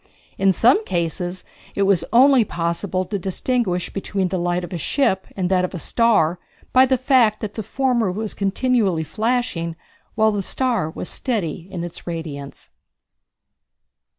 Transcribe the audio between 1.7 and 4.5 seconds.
it was only possible to distinguish between the